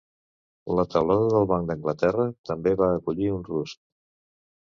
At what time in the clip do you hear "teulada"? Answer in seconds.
0.93-1.27